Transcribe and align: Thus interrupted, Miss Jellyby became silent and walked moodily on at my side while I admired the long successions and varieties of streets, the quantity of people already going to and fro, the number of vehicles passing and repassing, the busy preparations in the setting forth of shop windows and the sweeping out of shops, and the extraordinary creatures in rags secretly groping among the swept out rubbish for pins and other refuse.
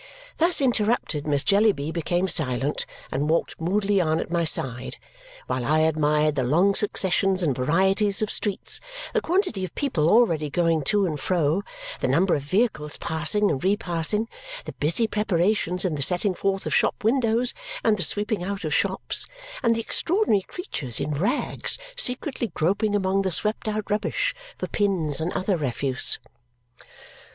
Thus 0.37 0.61
interrupted, 0.61 1.27
Miss 1.27 1.43
Jellyby 1.43 1.91
became 1.91 2.27
silent 2.27 2.87
and 3.11 3.29
walked 3.29 3.61
moodily 3.61 4.01
on 4.01 4.19
at 4.19 4.31
my 4.31 4.43
side 4.43 4.97
while 5.45 5.63
I 5.63 5.81
admired 5.81 6.33
the 6.33 6.43
long 6.43 6.73
successions 6.73 7.43
and 7.43 7.55
varieties 7.55 8.23
of 8.23 8.31
streets, 8.31 8.81
the 9.13 9.21
quantity 9.21 9.63
of 9.63 9.75
people 9.75 10.09
already 10.09 10.49
going 10.49 10.81
to 10.85 11.05
and 11.05 11.19
fro, 11.19 11.61
the 11.99 12.07
number 12.07 12.33
of 12.33 12.41
vehicles 12.41 12.97
passing 12.97 13.51
and 13.51 13.63
repassing, 13.63 14.27
the 14.65 14.73
busy 14.73 15.05
preparations 15.05 15.85
in 15.85 15.93
the 15.93 16.01
setting 16.01 16.33
forth 16.33 16.65
of 16.65 16.73
shop 16.73 17.03
windows 17.03 17.53
and 17.83 17.95
the 17.95 18.01
sweeping 18.01 18.43
out 18.43 18.63
of 18.63 18.73
shops, 18.73 19.27
and 19.61 19.75
the 19.75 19.81
extraordinary 19.81 20.41
creatures 20.41 20.99
in 20.99 21.11
rags 21.11 21.77
secretly 21.95 22.47
groping 22.55 22.95
among 22.95 23.21
the 23.21 23.29
swept 23.31 23.67
out 23.67 23.87
rubbish 23.91 24.33
for 24.57 24.65
pins 24.65 25.21
and 25.21 25.31
other 25.33 25.57
refuse. 25.57 26.17